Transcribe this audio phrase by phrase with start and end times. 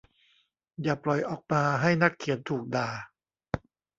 [0.81, 2.89] อย่าปล่อยออกมาให้นักเขียนถูกด่า